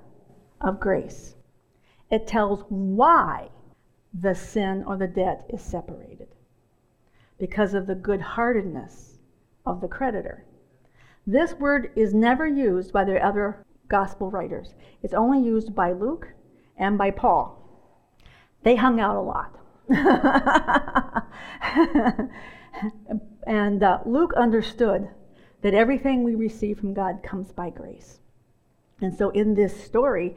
[0.62, 1.36] of grace.
[2.12, 3.50] It tells why
[4.14, 6.28] the sin or the debt is separated
[7.40, 9.18] because of the good heartedness
[9.66, 10.46] of the creditor.
[11.26, 16.34] This word is never used by the other gospel writers, it's only used by Luke
[16.78, 17.57] and by Paul.
[18.68, 19.58] They hung out a lot.
[23.48, 25.08] and uh, Luke understood
[25.62, 28.20] that everything we receive from God comes by grace.
[29.00, 30.36] And so in this story,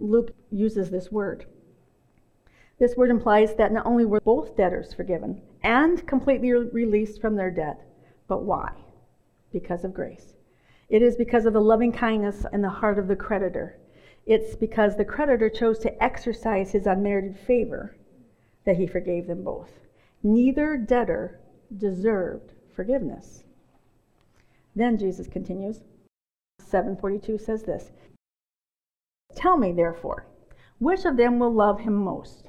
[0.00, 1.46] Luke uses this word.
[2.80, 7.52] This word implies that not only were both debtors forgiven and completely released from their
[7.52, 7.80] debt,
[8.26, 8.72] but why?
[9.52, 10.34] Because of grace.
[10.88, 13.78] It is because of the loving kindness and the heart of the creditor
[14.26, 17.96] it's because the creditor chose to exercise his unmerited favor
[18.64, 19.70] that he forgave them both.
[20.22, 21.40] Neither debtor
[21.76, 23.44] deserved forgiveness.
[24.74, 25.82] Then Jesus continues.
[26.60, 27.92] 742 says this
[29.34, 30.26] Tell me, therefore,
[30.78, 32.48] which of them will love him most?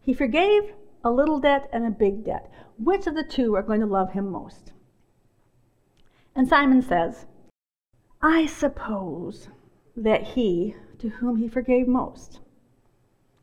[0.00, 0.72] He forgave
[1.04, 2.50] a little debt and a big debt.
[2.78, 4.72] Which of the two are going to love him most?
[6.34, 7.26] And Simon says,
[8.20, 9.48] I suppose
[9.96, 12.40] that he to whom he forgave most.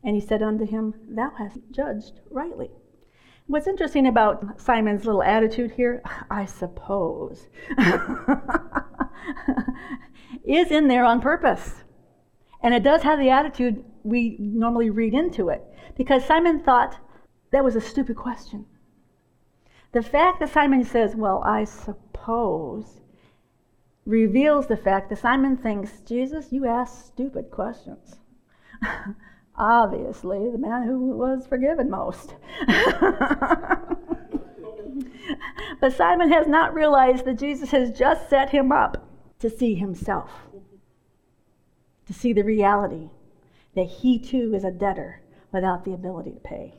[0.02, 2.70] And he said unto him, Thou hast judged rightly.
[3.46, 7.48] What's interesting about Simon's little attitude here, I suppose,
[10.44, 11.82] is in there on purpose.
[12.62, 15.64] And it does have the attitude we normally read into it.
[15.96, 16.98] Because Simon thought
[17.50, 18.66] that was a stupid question.
[19.92, 22.99] The fact that Simon says, Well, I suppose,
[24.06, 28.16] reveals the fact that Simon thinks, Jesus, you ask stupid questions.
[29.56, 32.34] Obviously, the man who was forgiven most.
[35.80, 39.06] but Simon has not realized that Jesus has just set him up
[39.38, 40.30] to see himself,
[42.06, 43.10] to see the reality
[43.74, 46.74] that he too is a debtor without the ability to pay.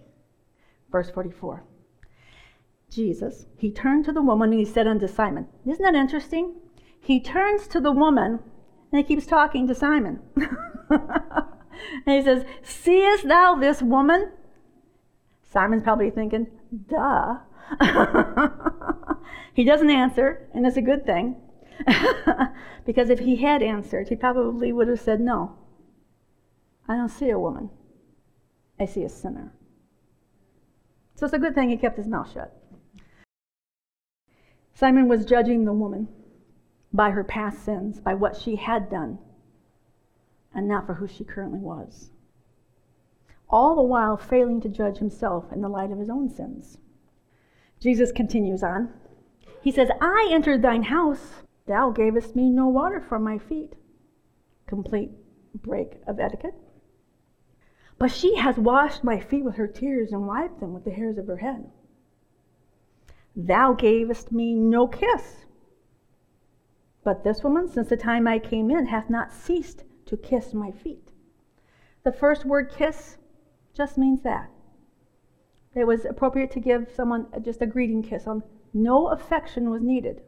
[0.92, 1.64] Verse 44.
[2.90, 6.56] Jesus, he turned to the woman and he said unto Simon, Isn't that interesting?
[7.02, 8.40] He turns to the woman
[8.92, 10.20] and he keeps talking to Simon.
[10.90, 14.32] and he says, Seest thou this woman?
[15.42, 16.48] Simon's probably thinking,
[16.88, 17.40] duh.
[19.54, 21.38] he doesn't answer, and it's a good thing.
[22.86, 25.56] because if he had answered, he probably would have said, No,
[26.88, 27.72] I don't see a woman.
[28.80, 29.54] I see a sinner.
[31.16, 32.56] So it's a good thing he kept his mouth shut.
[34.74, 36.08] Simon was judging the woman
[36.94, 39.18] by her past sins, by what she had done,
[40.54, 42.12] and not for who she currently was.
[43.50, 46.78] All the while failing to judge himself in the light of his own sins.
[47.80, 48.94] Jesus continues on.
[49.62, 53.76] He says, I entered thine house, thou gavest me no water for my feet.
[54.68, 55.12] Complete
[55.56, 56.56] break of etiquette.
[57.98, 61.18] But she has washed my feet with her tears and wiped them with the hairs
[61.18, 61.70] of her head.
[63.36, 65.46] Thou gavest me no kiss.
[67.04, 70.72] But this woman, since the time I came in, hath not ceased to kiss my
[70.72, 71.12] feet.
[72.04, 73.18] The first word kiss
[73.74, 74.50] just means that.
[75.74, 78.28] It was appropriate to give someone just a greeting kiss.
[78.28, 80.22] On no affection was needed.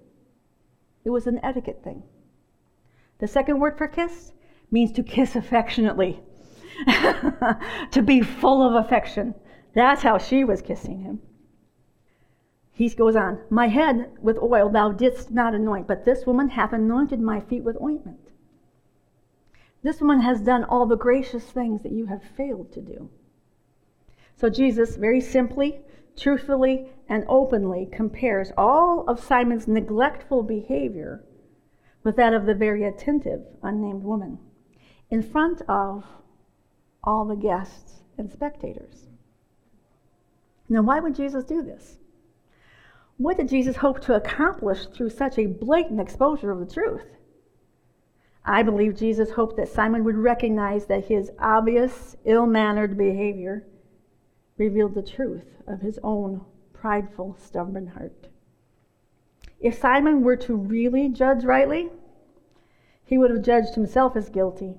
[1.04, 2.04] It was an etiquette thing.
[3.20, 4.34] The second word for kiss
[4.72, 6.22] means to kiss affectionately,
[7.92, 9.36] to be full of affection.
[9.74, 11.22] That's how she was kissing him.
[12.74, 16.74] He goes on, My head with oil thou didst not anoint, but this woman hath
[16.74, 18.32] anointed my feet with ointment.
[19.84, 23.10] This woman has done all the gracious things that you have failed to do.
[24.36, 25.82] So Jesus very simply,
[26.18, 31.24] truthfully, and openly compares all of Simon's neglectful behavior
[32.04, 34.40] with that of the very attentive, unnamed woman
[35.12, 36.06] in front of
[37.04, 39.08] all the guests and spectators.
[40.68, 42.00] Now, why would Jesus do this?
[43.18, 47.06] What did Jesus hope to accomplish through such a blatant exposure of the truth?
[48.46, 53.66] I believe Jesus hoped that Simon would recognize that his obvious, ill mannered behavior
[54.58, 58.28] revealed the truth of his own prideful, stubborn heart.
[59.60, 61.90] If Simon were to really judge rightly,
[63.06, 64.76] he would have judged himself as guilty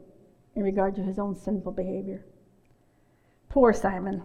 [0.54, 2.24] in regard to his own sinful behavior.
[3.54, 4.20] Poor Simon.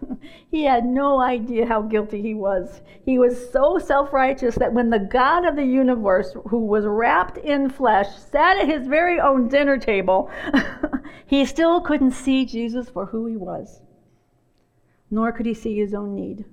[0.50, 2.80] he had no idea how guilty he was.
[3.04, 7.38] He was so self righteous that when the God of the universe, who was wrapped
[7.38, 10.28] in flesh, sat at his very own dinner table,
[11.26, 13.82] he still couldn't see Jesus for who he was,
[15.12, 16.44] nor could he see his own need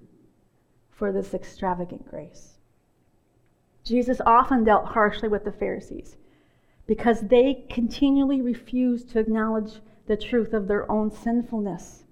[0.92, 2.60] for this extravagant grace.
[3.84, 6.16] Jesus often dealt harshly with the Pharisees
[6.86, 12.04] because they continually refused to acknowledge the truth of their own sinfulness.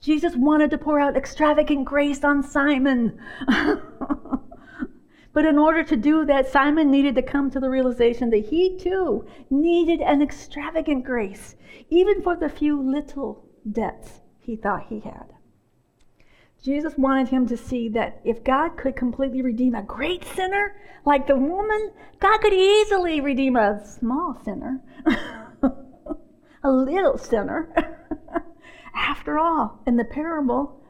[0.00, 3.20] Jesus wanted to pour out extravagant grace on Simon.
[5.32, 8.78] but in order to do that, Simon needed to come to the realization that he
[8.78, 11.54] too needed an extravagant grace,
[11.90, 15.34] even for the few little debts he thought he had.
[16.62, 21.26] Jesus wanted him to see that if God could completely redeem a great sinner like
[21.26, 24.80] the woman, God could easily redeem a small sinner,
[26.62, 27.96] a little sinner.
[29.00, 30.80] After all, in the parable,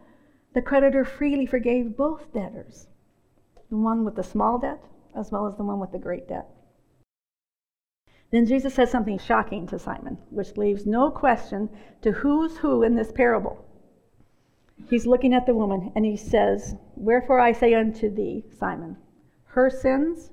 [0.53, 2.89] the creditor freely forgave both debtors
[3.71, 4.83] the one with the small debt
[5.15, 6.49] as well as the one with the great debt.
[8.31, 11.69] Then Jesus says something shocking to Simon, which leaves no question
[12.03, 13.65] to who's who in this parable.
[14.89, 18.97] He's looking at the woman and he says, Wherefore I say unto thee, Simon,
[19.45, 20.31] her sins,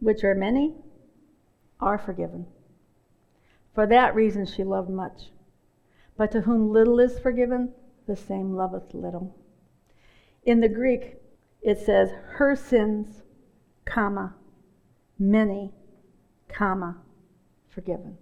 [0.00, 0.76] which are many,
[1.80, 2.46] are forgiven.
[3.74, 5.30] For that reason she loved much.
[6.16, 7.72] But to whom little is forgiven,
[8.06, 9.34] the same loveth little.
[10.44, 11.16] In the Greek,
[11.60, 13.22] it says, her sins,
[13.84, 14.34] comma,
[15.18, 15.72] many,
[16.48, 16.98] comma,
[17.68, 18.16] forgiven.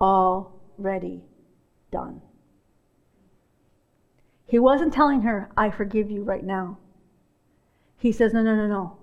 [0.00, 1.22] Already
[1.90, 2.20] done.
[4.46, 6.78] He wasn't telling her, I forgive you right now.
[7.96, 8.96] He says, No, no, no, no.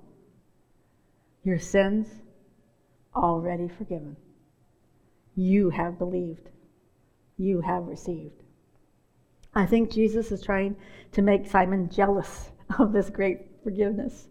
[1.43, 2.21] Your sins
[3.15, 4.17] already forgiven.
[5.35, 6.49] You have believed
[7.39, 8.43] you have received.
[9.55, 10.75] I think Jesus is trying
[11.13, 14.27] to make Simon jealous of this great forgiveness.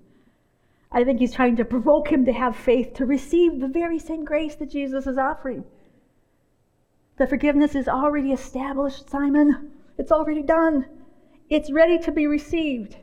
[0.92, 4.24] I think he's trying to provoke him to have faith to receive the very same
[4.24, 5.64] grace that Jesus is offering.
[7.16, 9.72] The forgiveness is already established, Simon.
[9.98, 10.86] It's already done.
[11.50, 12.96] It's ready to be received.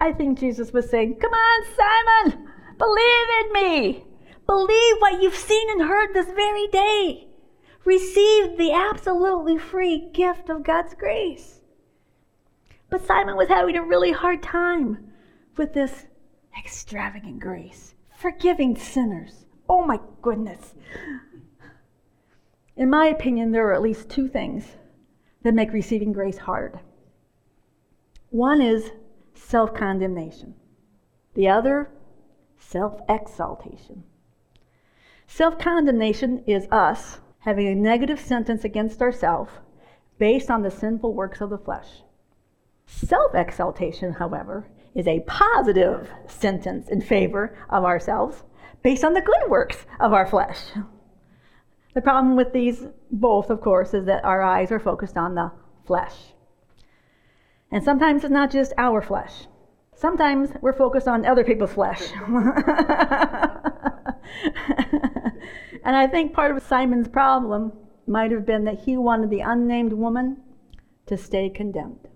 [0.00, 2.48] I think Jesus was saying, Come on, Simon,
[2.78, 4.04] believe in me.
[4.46, 7.29] Believe what you've seen and heard this very day
[7.84, 11.60] received the absolutely free gift of God's grace.
[12.88, 15.12] But Simon was having a really hard time
[15.56, 16.06] with this
[16.58, 19.46] extravagant grace, forgiving sinners.
[19.68, 20.74] Oh my goodness.
[22.76, 24.64] In my opinion, there are at least two things
[25.42, 26.80] that make receiving grace hard.
[28.30, 28.90] One is
[29.34, 30.54] self condemnation,
[31.34, 31.90] the other,
[32.58, 34.04] self exaltation.
[35.26, 39.52] Self condemnation is us having a negative sentence against ourselves
[40.18, 42.02] based on the sinful works of the flesh.
[42.86, 48.42] Self exaltation, however, is a positive sentence in favor of ourselves
[48.82, 50.58] based on the good works of our flesh.
[51.94, 55.50] The problem with these both, of course, is that our eyes are focused on the
[55.86, 56.14] flesh.
[57.70, 59.46] And sometimes it's not just our flesh.
[59.94, 62.00] Sometimes we're focused on other people's flesh.
[65.84, 67.72] and I think part of Simon's problem
[68.06, 70.38] might have been that he wanted the unnamed woman
[71.06, 72.08] to stay condemned.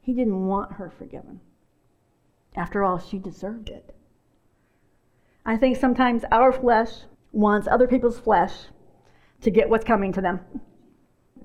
[0.00, 1.40] He didn't want her forgiven.
[2.56, 3.94] After all, she deserved it.
[5.46, 6.90] I think sometimes our flesh
[7.32, 8.52] wants other people's flesh
[9.40, 10.40] to get what's coming to them.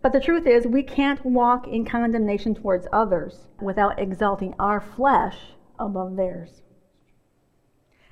[0.01, 5.37] But the truth is, we can't walk in condemnation towards others without exalting our flesh
[5.79, 6.61] above theirs.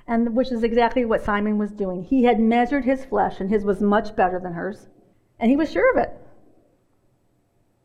[0.06, 2.02] And which is exactly what Simon was doing.
[2.02, 4.88] He had measured his flesh, and his was much better than hers.
[5.38, 6.10] And he was sure of it.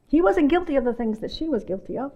[0.08, 2.12] He wasn't guilty of the things that she was guilty of.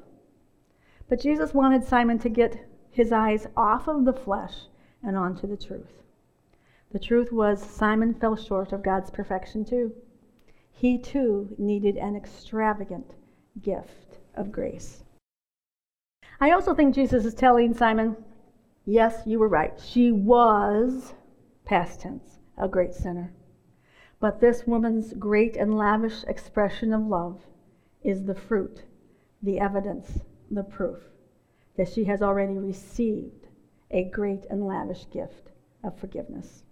[1.08, 4.68] But Jesus wanted Simon to get his eyes off of the flesh
[5.04, 6.02] and onto the truth.
[6.92, 9.94] The truth was, Simon fell short of God's perfection too.
[10.72, 13.16] He too needed an extravagant
[13.62, 15.04] gift of grace.
[16.40, 18.18] I also think Jesus is telling Simon,
[18.86, 19.80] yes, you were right.
[19.80, 21.14] She was,
[21.66, 23.34] past tense, a great sinner.
[24.20, 27.42] But this woman's great and lavish expression of love
[28.04, 28.84] is the fruit,
[29.42, 30.20] the evidence,
[30.50, 31.00] the proof
[31.76, 33.48] that she has already received
[33.92, 35.52] a great and lavish gift
[35.84, 36.64] of forgiveness.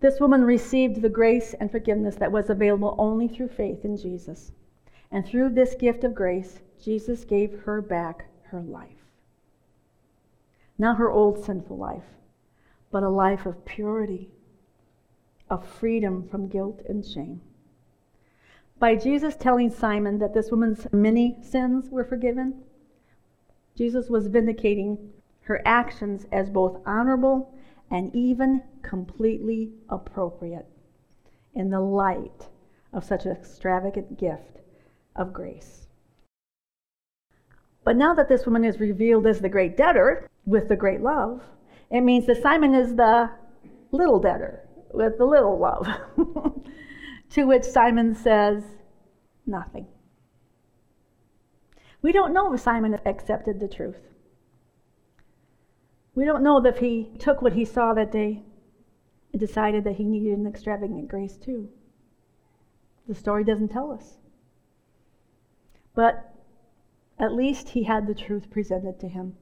[0.00, 4.52] This woman received the grace and forgiveness that was available only through faith in Jesus.
[5.10, 8.97] And through this gift of grace, Jesus gave her back her life.
[10.78, 12.04] Not her old sinful life,
[12.90, 14.30] but a life of purity,
[15.50, 17.40] of freedom from guilt and shame.
[18.78, 22.62] By Jesus telling Simon that this woman's many sins were forgiven,
[23.76, 25.12] Jesus was vindicating
[25.42, 27.52] her actions as both honorable
[27.90, 30.66] and even completely appropriate
[31.54, 32.48] in the light
[32.92, 34.60] of such an extravagant gift
[35.16, 35.86] of grace.
[37.84, 41.42] But now that this woman is revealed as the great debtor with the great love,
[41.90, 43.30] it means that Simon is the
[43.92, 45.86] little debtor with the little love.
[47.30, 48.64] to which Simon says,
[49.46, 49.86] Nothing.
[52.00, 54.00] We don't know if Simon accepted the truth.
[56.14, 58.42] We don't know if he took what he saw that day
[59.32, 61.68] and decided that he needed an extravagant grace too.
[63.06, 64.16] The story doesn't tell us.
[65.94, 66.34] But
[67.18, 69.36] at least he had the truth presented to him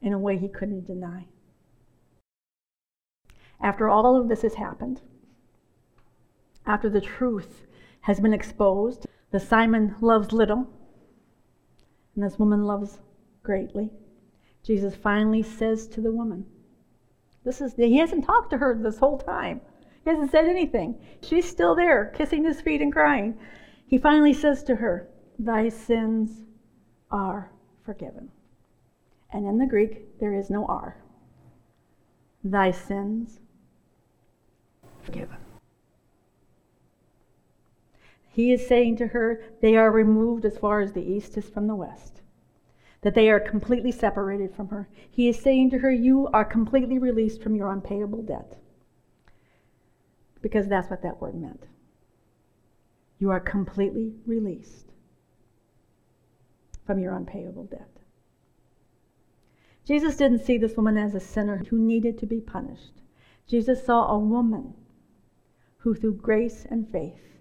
[0.00, 1.26] in a way he couldn't deny.
[3.60, 5.00] After all of this has happened,
[6.66, 7.66] after the truth
[8.02, 10.68] has been exposed, the Simon loves little,
[12.14, 12.98] and this woman loves
[13.42, 13.90] greatly.
[14.62, 16.44] Jesus finally says to the woman,
[17.46, 19.60] this is, he hasn't talked to her this whole time.
[20.02, 20.98] He hasn't said anything.
[21.22, 23.38] She's still there, kissing his feet and crying.
[23.86, 26.42] He finally says to her, Thy sins
[27.08, 27.52] are
[27.84, 28.32] forgiven.
[29.32, 30.96] And in the Greek, there is no are.
[32.42, 33.40] Thy sins
[35.02, 35.36] forgiven.
[38.28, 41.66] He is saying to her, They are removed as far as the east is from
[41.66, 42.20] the west
[43.06, 44.88] that they are completely separated from her.
[45.08, 48.58] He is saying to her, You are completely released from your unpayable debt.
[50.42, 51.66] Because that's what that word meant.
[53.20, 54.90] You are completely released
[56.84, 57.95] from your unpayable debt.
[59.86, 63.00] Jesus didn't see this woman as a sinner who needed to be punished.
[63.46, 64.74] Jesus saw a woman
[65.78, 67.38] who, through grace and faith,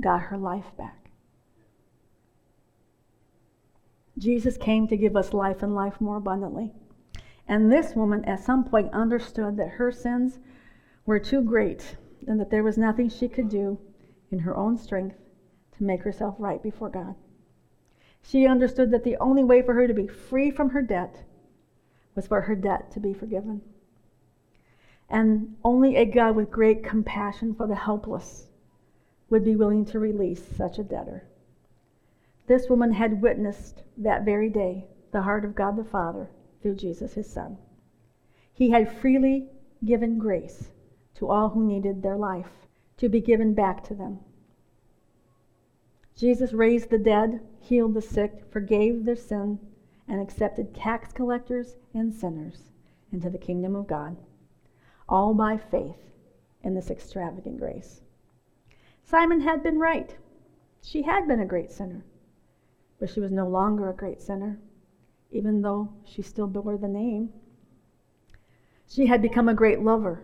[0.00, 1.10] got her life back.
[4.16, 6.72] Jesus came to give us life and life more abundantly.
[7.46, 10.38] And this woman, at some point, understood that her sins
[11.04, 11.96] were too great
[12.26, 13.78] and that there was nothing she could do
[14.30, 15.16] in her own strength
[15.76, 17.14] to make herself right before God.
[18.22, 21.24] She understood that the only way for her to be free from her debt
[22.14, 23.62] was for her debt to be forgiven.
[25.08, 28.48] And only a God with great compassion for the helpless
[29.28, 31.24] would be willing to release such a debtor.
[32.46, 36.30] This woman had witnessed that very day the heart of God the Father
[36.62, 37.58] through Jesus, his Son.
[38.52, 39.48] He had freely
[39.84, 40.70] given grace
[41.14, 42.66] to all who needed their life
[42.98, 44.20] to be given back to them.
[46.16, 49.58] Jesus raised the dead, healed the sick, forgave their sin,
[50.08, 52.70] and accepted tax collectors and sinners
[53.12, 54.16] into the kingdom of God,
[55.08, 56.10] all by faith
[56.62, 58.00] in this extravagant grace.
[59.02, 60.16] Simon had been right.
[60.82, 62.04] She had been a great sinner
[63.02, 64.60] but she was no longer a great sinner,
[65.32, 67.30] even though she still bore the name.
[68.86, 70.22] She had become a great lover,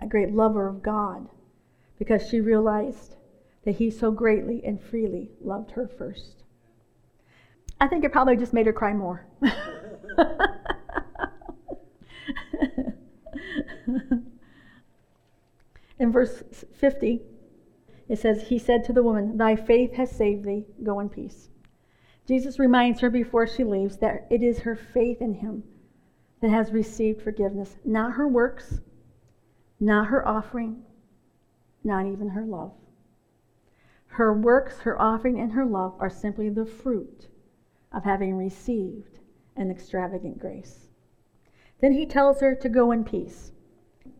[0.00, 1.28] a great lover of God,
[1.98, 3.16] because she realized
[3.64, 6.41] that He so greatly and freely loved her first.
[7.82, 9.26] I think it probably just made her cry more.
[15.98, 16.44] In verse
[16.76, 17.22] 50,
[18.08, 20.64] It says, He said to the woman, Thy faith has saved thee.
[20.80, 21.48] Go in peace.
[22.24, 25.64] Jesus reminds her before she leaves that it is her faith in Him
[26.40, 28.80] that has received forgiveness, not her works,
[29.80, 30.84] not her offering,
[31.82, 32.74] not even her love.
[34.06, 37.26] Her works, her offering, and her love are simply the fruit
[37.92, 39.20] of having received
[39.56, 40.88] an extravagant grace.
[41.80, 43.52] Then he tells her to go in peace.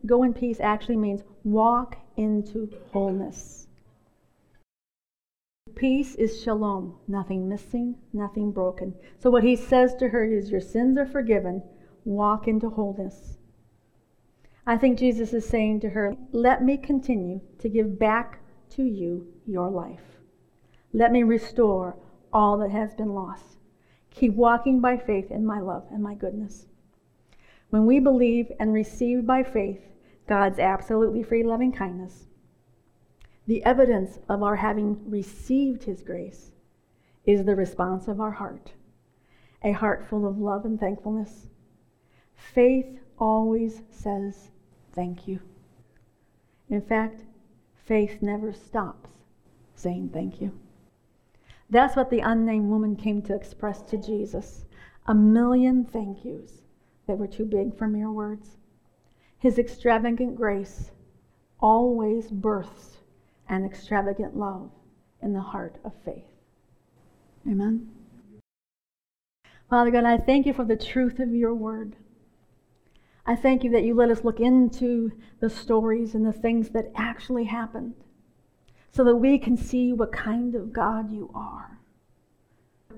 [0.05, 3.67] Go in peace actually means walk into wholeness.
[5.75, 8.93] Peace is shalom, nothing missing, nothing broken.
[9.17, 11.63] So, what he says to her is, Your sins are forgiven,
[12.05, 13.37] walk into wholeness.
[14.65, 18.39] I think Jesus is saying to her, Let me continue to give back
[18.71, 20.19] to you your life.
[20.93, 21.97] Let me restore
[22.31, 23.52] all that has been lost.
[24.13, 26.67] Keep walking by faith in my love and my goodness.
[27.69, 29.81] When we believe and receive by faith
[30.27, 32.27] God's absolutely free loving kindness,
[33.47, 36.51] the evidence of our having received His grace
[37.25, 38.73] is the response of our heart,
[39.63, 41.47] a heart full of love and thankfulness.
[42.35, 44.51] Faith always says
[44.93, 45.39] thank you.
[46.69, 47.23] In fact,
[47.85, 49.09] faith never stops
[49.75, 50.51] saying thank you.
[51.73, 54.65] That's what the unnamed woman came to express to Jesus
[55.07, 56.61] a million thank yous
[57.07, 58.57] that were too big for mere words.
[59.39, 60.91] His extravagant grace
[61.59, 62.99] always births
[63.49, 64.69] an extravagant love
[65.19, 66.27] in the heart of faith.
[67.49, 67.89] Amen.
[69.67, 71.95] Father God, I thank you for the truth of your word.
[73.25, 76.91] I thank you that you let us look into the stories and the things that
[76.95, 77.95] actually happened
[78.93, 81.79] so that we can see what kind of God you are.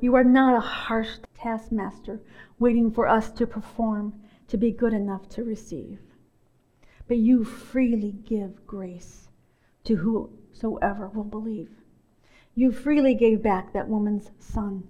[0.01, 2.21] You are not a harsh taskmaster
[2.59, 4.13] waiting for us to perform
[4.49, 5.99] to be good enough to receive,
[7.07, 9.29] but you freely give grace
[9.85, 11.71] to whosoever will believe.
[12.55, 14.83] You freely gave back that woman's son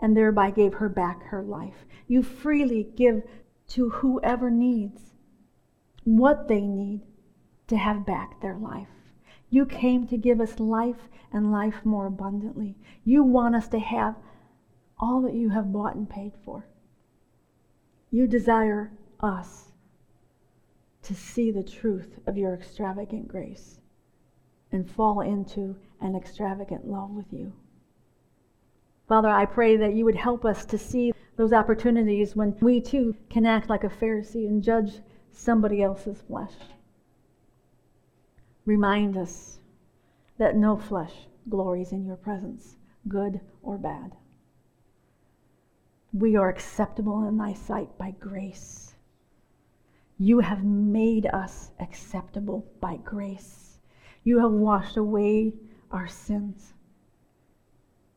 [0.00, 1.86] and thereby gave her back her life.
[2.08, 3.22] You freely give
[3.68, 5.14] to whoever needs
[6.04, 7.00] what they need
[7.68, 9.01] to have back their life.
[9.52, 12.74] You came to give us life and life more abundantly.
[13.04, 14.16] You want us to have
[14.98, 16.64] all that you have bought and paid for.
[18.10, 19.70] You desire us
[21.02, 23.78] to see the truth of your extravagant grace
[24.72, 27.52] and fall into an extravagant love with you.
[29.06, 33.14] Father, I pray that you would help us to see those opportunities when we too
[33.28, 35.00] can act like a Pharisee and judge
[35.30, 36.54] somebody else's flesh.
[38.64, 39.58] Remind us
[40.38, 42.76] that no flesh glories in your presence,
[43.08, 44.12] good or bad.
[46.12, 48.94] We are acceptable in thy sight by grace.
[50.18, 53.78] You have made us acceptable by grace.
[54.22, 55.54] You have washed away
[55.90, 56.74] our sins.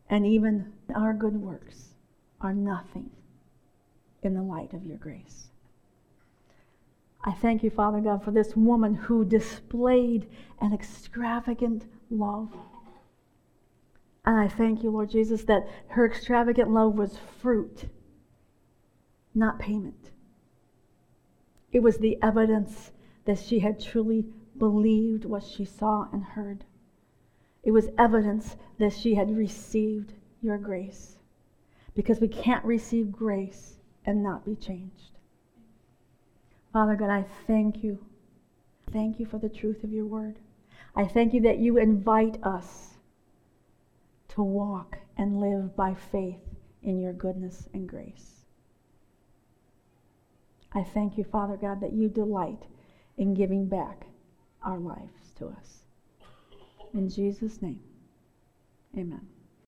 [0.09, 1.95] And even our good works
[2.41, 3.09] are nothing
[4.21, 5.49] in the light of your grace.
[7.27, 10.27] I thank you, Father God, for this woman who displayed
[10.61, 12.55] an extravagant love.
[14.23, 17.85] And I thank you, Lord Jesus, that her extravagant love was fruit,
[19.33, 20.11] not payment.
[21.71, 22.91] It was the evidence
[23.25, 24.25] that she had truly
[24.57, 26.63] believed what she saw and heard.
[27.63, 30.13] It was evidence that she had received
[30.43, 31.17] your grace.
[31.95, 35.14] Because we can't receive grace and not be changed.
[36.75, 37.97] Father God, I thank you.
[38.91, 40.35] Thank you for the truth of your word.
[40.93, 42.95] I thank you that you invite us
[44.27, 46.41] to walk and live by faith
[46.83, 48.41] in your goodness and grace.
[50.73, 52.63] I thank you, Father God, that you delight
[53.15, 54.07] in giving back
[54.61, 55.77] our lives to us.
[56.93, 57.79] In Jesus' name,
[58.97, 59.25] amen.